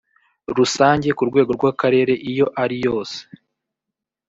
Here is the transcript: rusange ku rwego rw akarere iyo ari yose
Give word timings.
rusange 0.57 1.09
ku 1.17 1.23
rwego 1.29 1.51
rw 1.57 1.63
akarere 1.71 2.13
iyo 2.31 2.45
ari 2.63 2.77
yose 2.85 3.19